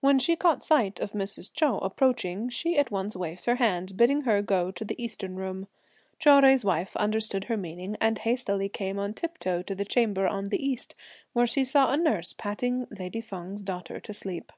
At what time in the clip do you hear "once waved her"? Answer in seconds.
2.90-3.54